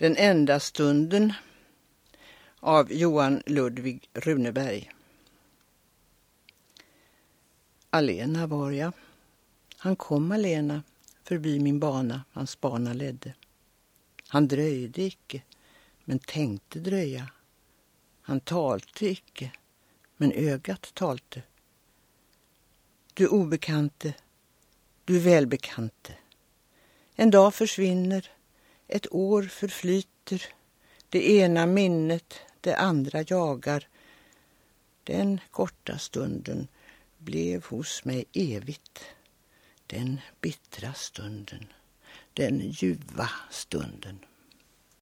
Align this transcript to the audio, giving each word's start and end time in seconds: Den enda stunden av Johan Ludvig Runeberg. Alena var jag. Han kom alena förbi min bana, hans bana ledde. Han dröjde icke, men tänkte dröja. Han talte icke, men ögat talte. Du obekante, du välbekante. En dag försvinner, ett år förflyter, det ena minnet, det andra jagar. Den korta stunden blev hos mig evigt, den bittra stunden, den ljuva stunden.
Den 0.00 0.16
enda 0.16 0.60
stunden 0.60 1.32
av 2.60 2.92
Johan 2.92 3.42
Ludvig 3.46 4.08
Runeberg. 4.14 4.90
Alena 7.90 8.46
var 8.46 8.70
jag. 8.70 8.92
Han 9.76 9.96
kom 9.96 10.32
alena 10.32 10.82
förbi 11.24 11.60
min 11.60 11.80
bana, 11.80 12.24
hans 12.32 12.60
bana 12.60 12.92
ledde. 12.92 13.34
Han 14.28 14.48
dröjde 14.48 15.02
icke, 15.02 15.42
men 16.04 16.18
tänkte 16.18 16.80
dröja. 16.80 17.28
Han 18.22 18.40
talte 18.40 19.06
icke, 19.06 19.52
men 20.16 20.32
ögat 20.32 20.94
talte. 20.94 21.42
Du 23.14 23.28
obekante, 23.28 24.14
du 25.04 25.18
välbekante. 25.18 26.14
En 27.14 27.30
dag 27.30 27.54
försvinner, 27.54 28.30
ett 28.88 29.12
år 29.12 29.42
förflyter, 29.42 30.42
det 31.08 31.30
ena 31.30 31.66
minnet, 31.66 32.34
det 32.60 32.76
andra 32.76 33.22
jagar. 33.22 33.88
Den 35.04 35.40
korta 35.50 35.98
stunden 35.98 36.68
blev 37.18 37.64
hos 37.64 38.04
mig 38.04 38.24
evigt, 38.32 39.04
den 39.86 40.20
bittra 40.40 40.92
stunden, 40.92 41.72
den 42.32 42.60
ljuva 42.70 43.30
stunden. 43.50 44.18